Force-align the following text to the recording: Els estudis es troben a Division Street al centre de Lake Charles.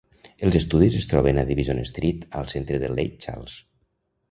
Els 0.45 0.55
estudis 0.59 0.97
es 0.99 1.07
troben 1.11 1.41
a 1.41 1.43
Division 1.51 1.83
Street 1.91 2.25
al 2.41 2.51
centre 2.55 2.83
de 2.87 2.91
Lake 2.95 3.23
Charles. 3.29 3.57